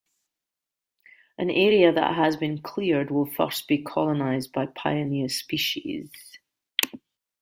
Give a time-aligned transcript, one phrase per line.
[1.37, 6.09] An area that has been cleared will first be colonized by pioneer species.